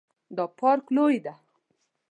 [0.35, 1.33] دا پارک لوی ده